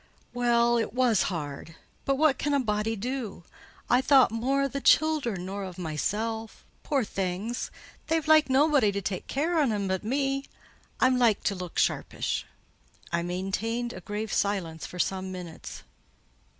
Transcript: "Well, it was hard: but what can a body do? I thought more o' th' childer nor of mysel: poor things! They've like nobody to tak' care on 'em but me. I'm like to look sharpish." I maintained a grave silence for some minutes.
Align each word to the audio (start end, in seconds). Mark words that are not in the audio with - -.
"Well, 0.33 0.79
it 0.79 0.93
was 0.93 1.21
hard: 1.29 1.75
but 2.05 2.15
what 2.15 2.39
can 2.39 2.55
a 2.55 2.59
body 2.59 2.95
do? 2.95 3.43
I 3.87 4.01
thought 4.01 4.31
more 4.31 4.63
o' 4.63 4.67
th' 4.67 4.83
childer 4.83 5.35
nor 5.35 5.63
of 5.63 5.77
mysel: 5.77 6.49
poor 6.81 7.03
things! 7.03 7.69
They've 8.07 8.27
like 8.27 8.49
nobody 8.49 8.91
to 8.93 9.01
tak' 9.03 9.27
care 9.27 9.59
on 9.59 9.71
'em 9.71 9.87
but 9.87 10.03
me. 10.03 10.45
I'm 10.99 11.19
like 11.19 11.43
to 11.43 11.53
look 11.53 11.77
sharpish." 11.77 12.47
I 13.11 13.21
maintained 13.21 13.93
a 13.93 14.01
grave 14.01 14.33
silence 14.33 14.87
for 14.87 14.97
some 14.97 15.31
minutes. 15.31 15.83